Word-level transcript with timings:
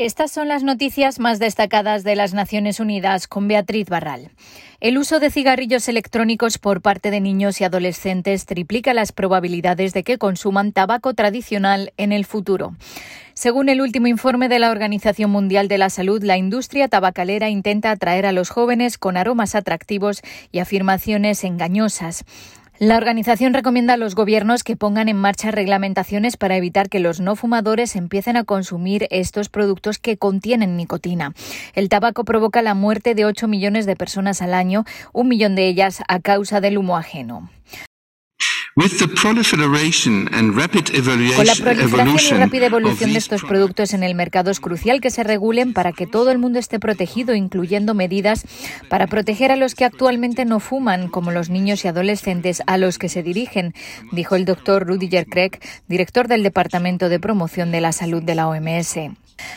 Estas 0.00 0.32
son 0.32 0.48
las 0.48 0.62
noticias 0.62 1.18
más 1.18 1.38
destacadas 1.38 2.04
de 2.04 2.16
las 2.16 2.32
Naciones 2.32 2.80
Unidas 2.80 3.28
con 3.28 3.48
Beatriz 3.48 3.86
Barral. 3.86 4.30
El 4.80 4.96
uso 4.96 5.20
de 5.20 5.30
cigarrillos 5.30 5.90
electrónicos 5.90 6.56
por 6.56 6.80
parte 6.80 7.10
de 7.10 7.20
niños 7.20 7.60
y 7.60 7.64
adolescentes 7.64 8.46
triplica 8.46 8.94
las 8.94 9.12
probabilidades 9.12 9.92
de 9.92 10.02
que 10.02 10.16
consuman 10.16 10.72
tabaco 10.72 11.12
tradicional 11.12 11.92
en 11.98 12.12
el 12.12 12.24
futuro. 12.24 12.74
Según 13.34 13.68
el 13.68 13.82
último 13.82 14.06
informe 14.06 14.48
de 14.48 14.58
la 14.58 14.70
Organización 14.70 15.30
Mundial 15.30 15.68
de 15.68 15.76
la 15.76 15.90
Salud, 15.90 16.22
la 16.24 16.38
industria 16.38 16.88
tabacalera 16.88 17.50
intenta 17.50 17.90
atraer 17.90 18.24
a 18.24 18.32
los 18.32 18.48
jóvenes 18.48 18.96
con 18.96 19.18
aromas 19.18 19.54
atractivos 19.54 20.22
y 20.50 20.60
afirmaciones 20.60 21.44
engañosas. 21.44 22.24
La 22.80 22.96
organización 22.96 23.52
recomienda 23.52 23.92
a 23.92 23.96
los 23.98 24.14
gobiernos 24.14 24.64
que 24.64 24.74
pongan 24.74 25.10
en 25.10 25.16
marcha 25.18 25.50
reglamentaciones 25.50 26.38
para 26.38 26.56
evitar 26.56 26.88
que 26.88 26.98
los 26.98 27.20
no 27.20 27.36
fumadores 27.36 27.94
empiecen 27.94 28.38
a 28.38 28.44
consumir 28.44 29.06
estos 29.10 29.50
productos 29.50 29.98
que 29.98 30.16
contienen 30.16 30.78
nicotina. 30.78 31.34
El 31.74 31.90
tabaco 31.90 32.24
provoca 32.24 32.62
la 32.62 32.72
muerte 32.72 33.14
de 33.14 33.26
8 33.26 33.48
millones 33.48 33.84
de 33.84 33.96
personas 33.96 34.40
al 34.40 34.54
año, 34.54 34.86
un 35.12 35.28
millón 35.28 35.56
de 35.56 35.68
ellas 35.68 36.02
a 36.08 36.20
causa 36.20 36.62
del 36.62 36.78
humo 36.78 36.96
ajeno. 36.96 37.50
Con 41.36 41.46
la 41.46 41.54
proliferación 41.54 42.38
y 42.38 42.40
rápida 42.40 42.66
evolución 42.66 43.12
de 43.12 43.18
estos 43.18 43.42
productos 43.42 43.94
en 43.94 44.04
el 44.04 44.14
mercado 44.14 44.50
es 44.50 44.60
crucial 44.60 45.00
que 45.00 45.10
se 45.10 45.24
regulen 45.24 45.72
para 45.72 45.92
que 45.92 46.06
todo 46.06 46.30
el 46.30 46.38
mundo 46.38 46.60
esté 46.60 46.78
protegido, 46.78 47.34
incluyendo 47.34 47.94
medidas 47.94 48.44
para 48.88 49.08
proteger 49.08 49.50
a 49.50 49.56
los 49.56 49.74
que 49.74 49.84
actualmente 49.84 50.44
no 50.44 50.60
fuman, 50.60 51.08
como 51.08 51.32
los 51.32 51.50
niños 51.50 51.84
y 51.84 51.88
adolescentes 51.88 52.62
a 52.66 52.78
los 52.78 52.98
que 52.98 53.08
se 53.08 53.24
dirigen, 53.24 53.74
dijo 54.12 54.36
el 54.36 54.44
doctor 54.44 54.86
Rudiger 54.86 55.26
Craig, 55.26 55.58
director 55.88 56.28
del 56.28 56.44
Departamento 56.44 57.08
de 57.08 57.18
Promoción 57.18 57.72
de 57.72 57.80
la 57.80 57.90
Salud 57.92 58.22
de 58.22 58.34
la 58.36 58.48
OMS. 58.48 58.98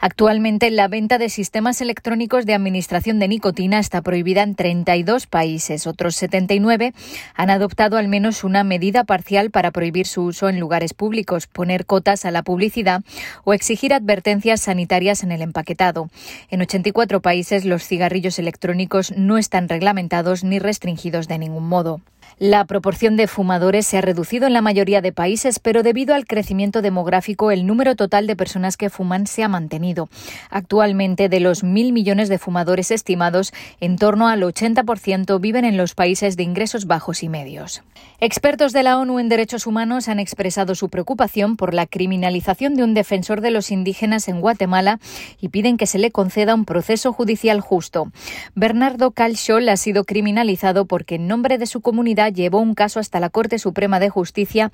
Actualmente, 0.00 0.70
la 0.70 0.88
venta 0.88 1.18
de 1.18 1.28
sistemas 1.28 1.80
electrónicos 1.80 2.46
de 2.46 2.54
administración 2.54 3.18
de 3.18 3.28
nicotina 3.28 3.78
está 3.78 4.02
prohibida 4.02 4.42
en 4.42 4.54
32 4.54 5.26
países. 5.26 5.86
Otros 5.86 6.16
79 6.16 6.92
han 7.34 7.50
adoptado 7.50 7.96
al 7.96 8.08
menos 8.08 8.44
una 8.44 8.64
medida 8.64 8.95
parcial 9.04 9.50
para 9.50 9.70
prohibir 9.70 10.06
su 10.06 10.22
uso 10.22 10.48
en 10.48 10.60
lugares 10.60 10.94
públicos, 10.94 11.46
poner 11.46 11.86
cotas 11.86 12.24
a 12.24 12.30
la 12.30 12.42
publicidad 12.42 13.02
o 13.44 13.54
exigir 13.54 13.94
advertencias 13.94 14.62
sanitarias 14.62 15.22
en 15.22 15.32
el 15.32 15.42
empaquetado. 15.42 16.08
En 16.50 16.62
84 16.62 17.20
países, 17.20 17.64
los 17.64 17.84
cigarrillos 17.84 18.38
electrónicos 18.38 19.12
no 19.16 19.38
están 19.38 19.68
reglamentados 19.68 20.44
ni 20.44 20.58
restringidos 20.58 21.28
de 21.28 21.38
ningún 21.38 21.68
modo. 21.68 22.00
La 22.38 22.66
proporción 22.66 23.16
de 23.16 23.28
fumadores 23.28 23.86
se 23.86 23.96
ha 23.96 24.02
reducido 24.02 24.46
en 24.46 24.52
la 24.52 24.60
mayoría 24.60 25.00
de 25.00 25.10
países, 25.10 25.58
pero 25.58 25.82
debido 25.82 26.14
al 26.14 26.26
crecimiento 26.26 26.82
demográfico, 26.82 27.50
el 27.50 27.64
número 27.64 27.96
total 27.96 28.26
de 28.26 28.36
personas 28.36 28.76
que 28.76 28.90
fuman 28.90 29.26
se 29.26 29.42
ha 29.42 29.48
mantenido. 29.48 30.10
Actualmente, 30.50 31.30
de 31.30 31.40
los 31.40 31.64
mil 31.64 31.94
millones 31.94 32.28
de 32.28 32.36
fumadores 32.36 32.90
estimados, 32.90 33.54
en 33.80 33.96
torno 33.96 34.28
al 34.28 34.42
80% 34.42 35.40
viven 35.40 35.64
en 35.64 35.78
los 35.78 35.94
países 35.94 36.36
de 36.36 36.42
ingresos 36.42 36.84
bajos 36.84 37.22
y 37.22 37.30
medios. 37.30 37.82
Expertos 38.20 38.74
de 38.74 38.82
la 38.82 38.98
ONU 38.98 39.18
en 39.18 39.30
derechos 39.30 39.66
humanos 39.66 40.08
han 40.08 40.20
expresado 40.20 40.74
su 40.74 40.90
preocupación 40.90 41.56
por 41.56 41.72
la 41.72 41.86
criminalización 41.86 42.74
de 42.74 42.84
un 42.84 42.92
defensor 42.92 43.40
de 43.40 43.50
los 43.50 43.70
indígenas 43.70 44.28
en 44.28 44.42
Guatemala 44.42 45.00
y 45.40 45.48
piden 45.48 45.78
que 45.78 45.86
se 45.86 45.98
le 45.98 46.10
conceda 46.10 46.54
un 46.54 46.66
proceso 46.66 47.14
judicial 47.14 47.62
justo. 47.62 48.12
Bernardo 48.54 49.12
Calchol 49.12 49.70
ha 49.70 49.78
sido 49.78 50.04
criminalizado 50.04 50.84
porque 50.84 51.14
en 51.14 51.28
nombre 51.28 51.56
de 51.56 51.64
su 51.64 51.80
comunidad 51.80 52.25
llevó 52.28 52.60
un 52.60 52.74
caso 52.74 53.00
hasta 53.00 53.20
la 53.20 53.30
Corte 53.30 53.58
Suprema 53.58 54.00
de 54.00 54.08
Justicia 54.08 54.70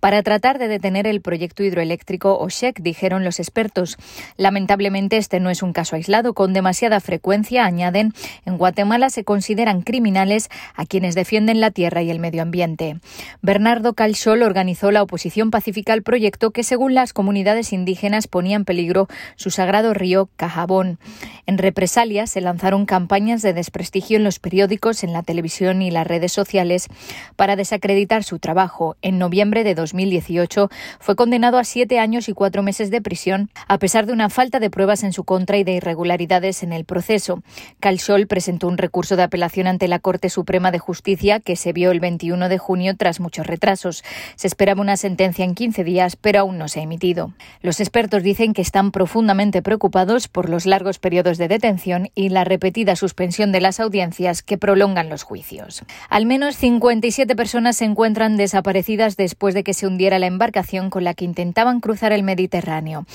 para 0.00 0.22
tratar 0.22 0.58
de 0.58 0.68
detener 0.68 1.06
el 1.06 1.20
proyecto 1.20 1.62
hidroeléctrico 1.62 2.38
OSHEC, 2.38 2.80
dijeron 2.80 3.24
los 3.24 3.40
expertos. 3.40 3.96
Lamentablemente, 4.36 5.16
este 5.16 5.40
no 5.40 5.50
es 5.50 5.62
un 5.62 5.72
caso 5.72 5.96
aislado. 5.96 6.34
Con 6.34 6.52
demasiada 6.52 7.00
frecuencia, 7.00 7.64
añaden, 7.64 8.12
en 8.44 8.58
Guatemala 8.58 9.10
se 9.10 9.24
consideran 9.24 9.82
criminales 9.82 10.48
a 10.74 10.86
quienes 10.86 11.14
defienden 11.14 11.60
la 11.60 11.70
tierra 11.70 12.02
y 12.02 12.10
el 12.10 12.18
medio 12.18 12.42
ambiente. 12.42 12.98
Bernardo 13.40 13.94
Calchol 13.94 14.42
organizó 14.42 14.90
la 14.90 15.02
oposición 15.02 15.50
pacífica 15.50 15.92
al 15.92 16.02
proyecto 16.02 16.50
que, 16.50 16.62
según 16.62 16.94
las 16.94 17.12
comunidades 17.12 17.72
indígenas, 17.72 18.28
ponía 18.28 18.56
en 18.56 18.64
peligro 18.64 19.08
su 19.36 19.50
sagrado 19.50 19.94
río 19.94 20.28
Cajabón. 20.36 20.98
En 21.46 21.58
represalia, 21.58 22.26
se 22.26 22.40
lanzaron 22.40 22.86
campañas 22.86 23.42
de 23.42 23.52
desprestigio 23.52 24.16
en 24.16 24.24
los 24.24 24.38
periódicos, 24.38 25.04
en 25.04 25.12
la 25.12 25.22
televisión 25.22 25.82
y 25.82 25.90
las 25.90 26.06
redes 26.06 26.32
sociales 26.32 26.88
para 27.36 27.56
desacreditar 27.56 28.24
su 28.24 28.38
trabajo. 28.38 28.96
En 29.02 29.18
noviembre 29.18 29.64
de 29.64 29.74
2018 29.74 30.70
fue 30.98 31.16
condenado 31.16 31.58
a 31.58 31.64
siete 31.64 31.98
años 31.98 32.28
y 32.28 32.32
cuatro 32.32 32.62
meses 32.62 32.90
de 32.90 33.00
prisión, 33.00 33.50
a 33.68 33.78
pesar 33.78 34.06
de 34.06 34.12
una 34.12 34.30
falta 34.30 34.60
de 34.60 34.70
pruebas 34.70 35.02
en 35.02 35.12
su 35.12 35.24
contra 35.24 35.58
y 35.58 35.64
de 35.64 35.72
irregularidades 35.72 36.62
en 36.62 36.72
el 36.72 36.84
proceso. 36.84 37.42
Calchol 37.80 38.26
presentó 38.26 38.68
un 38.68 38.78
recurso 38.78 39.16
de 39.16 39.22
apelación 39.22 39.66
ante 39.66 39.88
la 39.88 39.98
Corte 39.98 40.28
Suprema 40.28 40.70
de 40.70 40.78
Justicia 40.78 41.40
que 41.40 41.56
se 41.56 41.72
vio 41.72 41.90
el 41.90 42.00
21 42.00 42.48
de 42.48 42.58
junio 42.58 42.96
tras 42.96 43.20
muchos 43.20 43.46
retrasos. 43.46 44.04
Se 44.36 44.46
esperaba 44.46 44.80
una 44.80 44.96
sentencia 44.96 45.44
en 45.44 45.54
15 45.54 45.84
días, 45.84 46.16
pero 46.16 46.40
aún 46.40 46.58
no 46.58 46.68
se 46.68 46.80
ha 46.80 46.82
emitido. 46.82 47.32
Los 47.60 47.80
expertos 47.80 48.22
dicen 48.22 48.52
que 48.52 48.62
están 48.62 48.90
profundamente 48.90 49.62
preocupados 49.62 50.28
por 50.28 50.48
los 50.48 50.66
largos 50.66 50.98
periodos 50.98 51.38
de 51.38 51.48
detención 51.48 52.10
y 52.14 52.28
la 52.28 52.44
repetida 52.44 52.96
suspensión 52.96 53.52
de 53.52 53.60
las 53.60 53.80
audiencias 53.80 54.42
que 54.42 54.58
prolongan 54.58 55.08
los 55.08 55.22
juicios. 55.22 55.84
Al 56.08 56.26
menos 56.26 56.56
57 56.82 57.36
personas 57.36 57.76
se 57.76 57.84
encuentran 57.84 58.36
desaparecidas 58.36 59.16
después 59.16 59.54
de 59.54 59.62
que 59.62 59.72
se 59.72 59.86
hundiera 59.86 60.18
la 60.18 60.26
embarcación 60.26 60.90
con 60.90 61.04
la 61.04 61.14
que 61.14 61.24
intentaban 61.24 61.78
cruzar 61.78 62.10
el 62.10 62.24
Mediterráneo. 62.24 63.06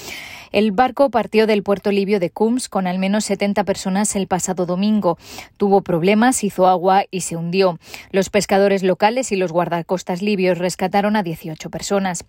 El 0.53 0.71
barco 0.71 1.09
partió 1.09 1.47
del 1.47 1.63
puerto 1.63 1.91
libio 1.91 2.21
de 2.21 2.29
Cums 2.29 2.69
con 2.69 2.87
al 2.87 2.99
menos 2.99 3.25
70 3.25 3.65
personas 3.65 4.15
el 4.15 4.27
pasado 4.27 4.65
domingo. 4.65 5.17
Tuvo 5.57 5.81
problemas, 5.81 6.45
hizo 6.45 6.67
agua 6.67 7.03
y 7.11 7.21
se 7.21 7.35
hundió. 7.35 7.77
Los 8.11 8.29
pescadores 8.29 8.83
locales 8.83 9.33
y 9.33 9.35
los 9.35 9.51
guardacostas 9.51 10.21
libios 10.21 10.57
rescataron 10.57 11.17
a 11.17 11.23
18 11.23 11.69
personas. 11.69 12.23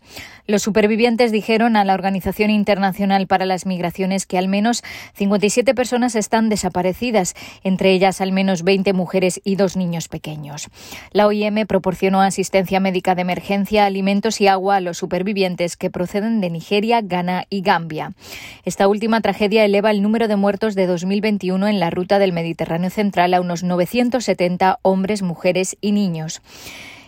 Los 0.48 0.62
supervivientes 0.62 1.30
dijeron 1.30 1.76
a 1.76 1.84
la 1.84 1.94
Organización 1.94 2.50
Internacional 2.50 3.28
para 3.28 3.46
las 3.46 3.66
Migraciones 3.66 4.26
que 4.26 4.38
al 4.38 4.48
menos 4.48 4.82
57 5.14 5.72
personas 5.74 6.16
están 6.16 6.48
desaparecidas, 6.48 7.34
entre 7.62 7.92
ellas 7.92 8.20
al 8.20 8.32
menos 8.32 8.64
20 8.64 8.92
mujeres 8.92 9.40
y 9.44 9.54
dos 9.54 9.76
niños 9.76 10.08
pequeños. 10.08 10.68
La 11.12 11.27
OIM 11.28 11.66
proporcionó 11.66 12.20
asistencia 12.20 12.80
médica 12.80 13.14
de 13.14 13.22
emergencia, 13.22 13.86
alimentos 13.86 14.40
y 14.40 14.48
agua 14.48 14.76
a 14.76 14.80
los 14.80 14.98
supervivientes 14.98 15.76
que 15.76 15.90
proceden 15.90 16.40
de 16.40 16.50
Nigeria, 16.50 17.00
Ghana 17.00 17.44
y 17.48 17.62
Gambia. 17.62 18.12
Esta 18.64 18.88
última 18.88 19.20
tragedia 19.20 19.64
eleva 19.64 19.90
el 19.90 20.02
número 20.02 20.28
de 20.28 20.36
muertos 20.36 20.74
de 20.74 20.86
2021 20.86 21.68
en 21.68 21.80
la 21.80 21.90
ruta 21.90 22.18
del 22.18 22.32
Mediterráneo 22.32 22.90
central 22.90 23.34
a 23.34 23.40
unos 23.40 23.62
970 23.62 24.80
hombres, 24.82 25.22
mujeres 25.22 25.76
y 25.80 25.92
niños. 25.92 26.42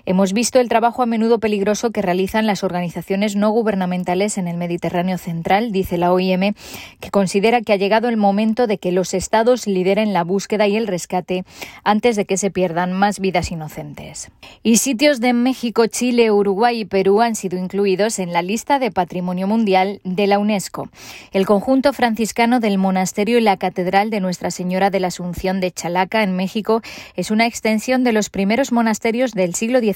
Hemos 0.07 0.33
visto 0.33 0.61
el 0.61 0.69
trabajo 0.69 1.03
a 1.03 1.07
menudo 1.07 1.39
peligroso 1.39 1.91
que 1.91 2.03
realizan 2.03 2.47
las 2.47 2.65
organizaciones 2.65 3.37
no 3.37 3.51
gubernamentales 3.51 4.39
en 4.39 4.49
el 4.49 4.57
Mediterráneo 4.57 5.19
central, 5.19 5.73
dice 5.73 5.99
la 5.99 6.13
OIM, 6.13 6.55
que 7.01 7.11
considera 7.11 7.61
que 7.61 7.73
ha 7.73 7.77
llegado 7.77 8.09
el 8.09 8.17
momento 8.17 8.67
de 8.67 8.79
que 8.79 8.93
los 8.93 9.15
estados 9.15 9.67
lideren 9.67 10.13
la 10.13 10.25
búsqueda 10.25 10.67
y 10.69 10.77
el 10.77 10.87
rescate 10.87 11.45
antes 11.85 12.17
de 12.17 12.25
que 12.25 12.37
se 12.37 12.51
pierdan 12.51 12.93
más 12.93 13.21
vidas 13.21 13.51
inocentes. 13.51 14.31
Y 14.63 14.77
sitios 14.79 15.21
de 15.21 15.33
México, 15.33 15.87
Chile, 15.87 16.31
Uruguay 16.31 16.81
y 16.81 16.85
Perú 16.85 17.21
han 17.21 17.35
sido 17.35 17.59
incluidos 17.59 18.19
en 18.19 18.33
la 18.33 18.43
lista 18.43 18.79
de 18.79 18.91
Patrimonio 18.91 19.47
Mundial 19.47 20.01
de 20.05 20.27
la 20.27 20.39
UNESCO. 20.39 20.89
El 21.33 21.47
conjunto 21.47 21.93
franciscano 21.93 22.61
del 22.61 22.79
monasterio 22.79 23.39
y 23.39 23.43
la 23.43 23.57
Catedral 23.57 24.11
de 24.11 24.21
Nuestra 24.21 24.51
Señora 24.51 24.91
de 24.91 25.01
la 25.01 25.09
Asunción 25.09 25.61
de 25.61 25.71
Chalaca, 25.71 26.23
en 26.23 26.35
México, 26.37 26.83
es 27.17 27.31
una 27.31 27.47
extensión 27.47 28.05
de 28.05 28.13
los 28.13 28.31
primeros 28.31 28.73
monasterios 28.73 29.33
del 29.33 29.55
siglo 29.55 29.81
XIX 29.81 29.90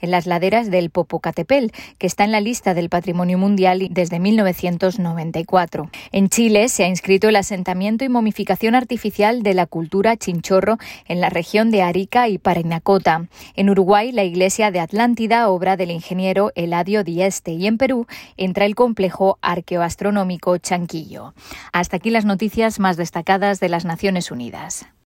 en 0.00 0.10
las 0.10 0.26
laderas 0.26 0.70
del 0.70 0.90
Popocatepel, 0.90 1.72
que 1.98 2.06
está 2.06 2.24
en 2.24 2.32
la 2.32 2.40
lista 2.40 2.74
del 2.74 2.88
Patrimonio 2.88 3.38
Mundial 3.38 3.88
desde 3.90 4.18
1994. 4.18 5.90
En 6.12 6.28
Chile 6.28 6.68
se 6.68 6.84
ha 6.84 6.88
inscrito 6.88 7.28
el 7.28 7.36
asentamiento 7.36 8.04
y 8.04 8.08
momificación 8.08 8.74
artificial 8.74 9.42
de 9.42 9.54
la 9.54 9.66
cultura 9.66 10.16
chinchorro 10.16 10.78
en 11.06 11.20
la 11.20 11.30
región 11.30 11.70
de 11.70 11.82
Arica 11.82 12.28
y 12.28 12.38
Parinacota. 12.38 13.28
En 13.54 13.70
Uruguay, 13.70 14.12
la 14.12 14.24
iglesia 14.24 14.70
de 14.70 14.80
Atlántida, 14.80 15.48
obra 15.48 15.76
del 15.76 15.90
ingeniero 15.90 16.52
Eladio 16.54 17.04
Dieste, 17.04 17.52
y 17.52 17.66
en 17.66 17.78
Perú 17.78 18.06
entra 18.36 18.66
el 18.66 18.74
complejo 18.74 19.38
arqueoastronómico 19.42 20.58
Chanquillo. 20.58 21.34
Hasta 21.72 21.96
aquí 21.96 22.10
las 22.10 22.24
noticias 22.24 22.78
más 22.78 22.96
destacadas 22.96 23.60
de 23.60 23.68
las 23.68 23.84
Naciones 23.84 24.30
Unidas. 24.30 24.86